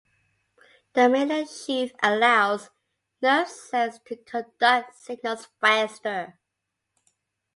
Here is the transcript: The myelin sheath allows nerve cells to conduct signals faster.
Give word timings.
The 0.93 1.01
myelin 1.01 1.45
sheath 1.47 1.93
allows 2.01 2.71
nerve 3.21 3.47
cells 3.47 3.99
to 4.07 4.15
conduct 4.15 4.95
signals 4.95 5.47
faster. 5.59 6.39